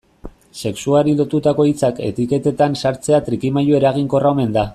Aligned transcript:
Sexuari 0.61 1.13
lotutako 1.19 1.65
hitzak 1.71 2.01
etiketetan 2.07 2.79
sartzea 2.85 3.21
trikimailu 3.29 3.79
eraginkorra 3.83 4.35
omen 4.37 4.59
da. 4.61 4.67